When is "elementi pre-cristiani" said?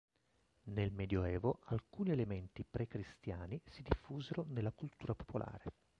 2.09-3.61